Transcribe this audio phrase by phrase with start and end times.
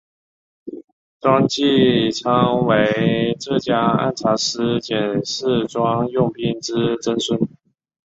[1.19, 7.39] 庄际昌为浙江按察司佥事庄用宾之曾孙。